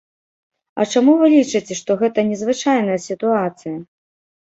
[0.81, 3.77] А чаму вы лічыце, што гэта незвычайная сітуацыя?